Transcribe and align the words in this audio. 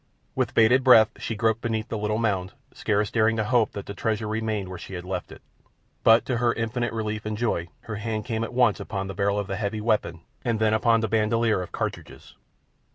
With 0.33 0.55
bated 0.55 0.83
breath 0.83 1.11
she 1.17 1.35
groped 1.35 1.61
beneath 1.61 1.89
the 1.89 1.97
little 1.99 2.17
mound, 2.17 2.53
scarce 2.73 3.11
daring 3.11 3.37
to 3.37 3.43
hope 3.43 3.73
that 3.73 3.85
the 3.85 3.93
treasure 3.93 4.27
remained 4.27 4.67
where 4.67 4.79
she 4.79 4.95
had 4.95 5.05
left 5.05 5.31
it; 5.31 5.43
but, 6.03 6.25
to 6.25 6.37
her 6.37 6.53
infinite 6.53 6.91
relief 6.91 7.23
and 7.23 7.37
joy, 7.37 7.67
her 7.81 7.97
hand 7.97 8.25
came 8.25 8.43
at 8.43 8.51
once 8.51 8.79
upon 8.79 9.05
the 9.05 9.13
barrel 9.13 9.37
of 9.37 9.45
the 9.45 9.57
heavy 9.57 9.79
weapon 9.79 10.21
and 10.43 10.57
then 10.59 10.73
upon 10.73 11.01
the 11.01 11.07
bandoleer 11.07 11.61
of 11.61 11.71
cartridges. 11.71 12.33